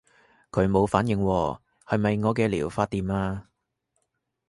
[0.49, 3.49] 佢冇反應喎，係咪我嘅療法掂啊？